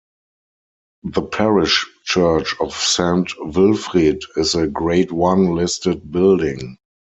The 1.03 1.21
parish 1.21 1.85
church 2.05 2.55
of 2.59 2.73
Saint 2.73 3.33
Wilfrid 3.37 4.23
is 4.35 4.55
a 4.55 4.65
Grade 4.65 5.11
One 5.11 5.53
listed 5.53 6.11
building. 6.11 6.79